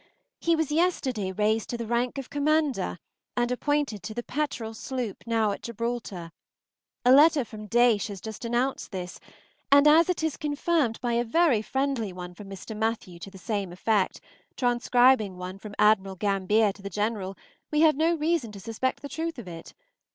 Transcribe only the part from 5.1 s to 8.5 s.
now at Gibraltar. A letter from Daysh has just